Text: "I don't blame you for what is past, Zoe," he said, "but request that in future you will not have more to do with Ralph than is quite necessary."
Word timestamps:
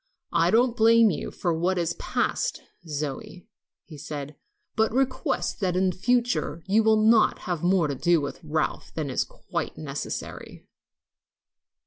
"I 0.33 0.49
don't 0.49 0.75
blame 0.75 1.11
you 1.11 1.29
for 1.29 1.53
what 1.53 1.77
is 1.77 1.93
past, 1.93 2.63
Zoe," 2.87 3.45
he 3.83 3.99
said, 3.99 4.35
"but 4.75 4.91
request 4.91 5.59
that 5.59 5.75
in 5.75 5.91
future 5.91 6.63
you 6.65 6.81
will 6.81 6.99
not 7.03 7.37
have 7.41 7.61
more 7.61 7.87
to 7.87 7.93
do 7.93 8.19
with 8.19 8.39
Ralph 8.43 8.91
than 8.95 9.11
is 9.11 9.23
quite 9.23 9.77
necessary." 9.77 10.65